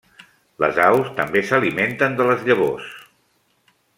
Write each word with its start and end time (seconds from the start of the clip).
Les 0.63 0.79
aus 0.85 1.11
també 1.19 1.43
s'alimenten 1.51 2.17
de 2.21 2.27
les 2.31 2.43
llavors. 2.49 2.91